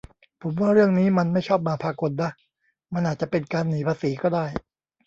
[0.41, 2.31] ผมว่าเรื่องนี้มันไม่ชอบมาพากลนะ
[2.93, 4.45] มันอาจจะเป็นการหนีภาษีก็ได้